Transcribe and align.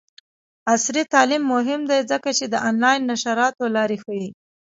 عصري 0.73 1.03
تعلیم 1.13 1.43
مهم 1.53 1.81
دی 1.89 1.99
ځکه 2.11 2.29
چې 2.37 2.45
د 2.49 2.55
آنلاین 2.67 3.01
نشراتو 3.11 3.63
لارې 3.75 3.97
ښيي. 4.03 4.29